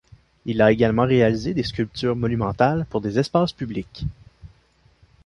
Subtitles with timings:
[0.45, 4.03] Il a également réalisé des sculptures monumentales pour des espaces publics.